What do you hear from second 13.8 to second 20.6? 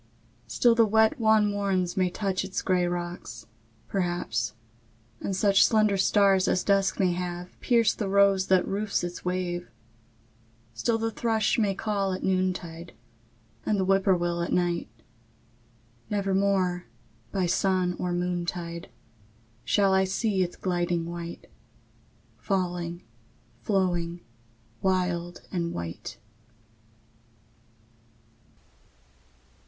whippoorwill at night; Nevermore, by sun or moontide, Shall I see it